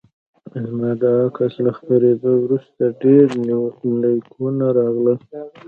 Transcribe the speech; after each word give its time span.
زما 0.65 0.91
د 1.01 1.03
عکس 1.25 1.53
له 1.65 1.71
خپریدو 1.77 2.31
وروسته 2.43 2.83
ډیر 3.03 3.27
لیکونه 4.01 4.65
راغلل 4.79 5.19